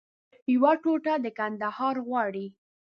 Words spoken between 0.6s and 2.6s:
ټوټه د کندهار غواړي